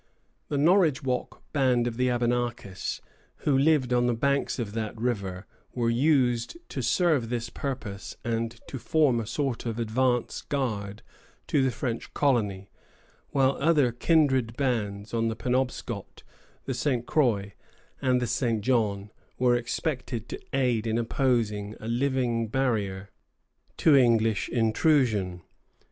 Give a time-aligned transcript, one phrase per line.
[0.49, 3.01] The Norridgewock band of the Abenakis,
[3.45, 8.59] who lived on the banks of that river, were used to serve this purpose and
[8.65, 11.03] to form a sort of advance guard
[11.45, 12.71] to the French colony,
[13.29, 16.23] while other kindred bands on the Penobscot,
[16.65, 17.05] the St.
[17.05, 17.53] Croix,
[18.01, 18.61] and the St.
[18.61, 23.11] John were expected to aid in opposing a living barrier
[23.77, 25.43] to English intrusion.